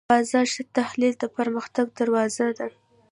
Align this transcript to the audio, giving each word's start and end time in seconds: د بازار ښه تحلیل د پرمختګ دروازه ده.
د 0.01 0.03
بازار 0.13 0.45
ښه 0.53 0.63
تحلیل 0.77 1.13
د 1.19 1.23
پرمختګ 1.37 1.85
دروازه 1.99 2.47
ده. 2.57 2.67